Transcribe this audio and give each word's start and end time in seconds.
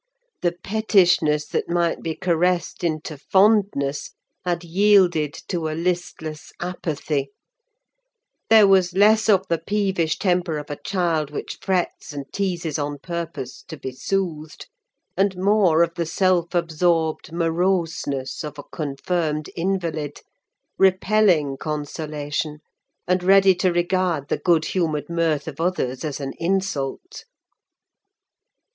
The 0.41 0.53
pettishness 0.53 1.45
that 1.49 1.69
might 1.69 2.01
be 2.01 2.15
caressed 2.15 2.83
into 2.83 3.19
fondness, 3.19 4.15
had 4.43 4.63
yielded 4.63 5.35
to 5.49 5.67
a 5.69 5.77
listless 5.77 6.51
apathy; 6.59 7.29
there 8.49 8.65
was 8.65 8.93
less 8.93 9.29
of 9.29 9.47
the 9.47 9.59
peevish 9.59 10.17
temper 10.17 10.57
of 10.57 10.71
a 10.71 10.79
child 10.83 11.29
which 11.29 11.59
frets 11.61 12.13
and 12.13 12.25
teases 12.33 12.79
on 12.79 12.97
purpose 12.97 13.61
to 13.67 13.77
be 13.77 13.91
soothed, 13.91 14.67
and 15.15 15.37
more 15.37 15.83
of 15.83 15.93
the 15.93 16.07
self 16.07 16.55
absorbed 16.55 17.31
moroseness 17.31 18.43
of 18.43 18.57
a 18.57 18.63
confirmed 18.63 19.51
invalid, 19.55 20.21
repelling 20.79 21.57
consolation, 21.57 22.57
and 23.07 23.21
ready 23.21 23.53
to 23.53 23.71
regard 23.71 24.29
the 24.29 24.39
good 24.39 24.65
humoured 24.65 25.11
mirth 25.11 25.47
of 25.47 25.61
others 25.61 26.03
as 26.03 26.19
an 26.19 26.33
insult. 26.39 27.25